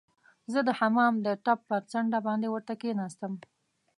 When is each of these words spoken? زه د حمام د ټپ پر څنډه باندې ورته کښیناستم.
زه 0.51 0.59
د 0.67 0.69
حمام 0.79 1.13
د 1.25 1.27
ټپ 1.45 1.59
پر 1.69 1.81
څنډه 1.91 2.19
باندې 2.27 2.47
ورته 2.49 2.73
کښیناستم. 2.81 3.33